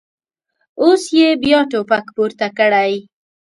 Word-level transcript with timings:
اوس 0.81 1.03
یې 1.17 1.27
بیا 1.43 1.59
ټوپک 1.71 2.05
پورته 2.15 2.47
کړی. 2.57 2.93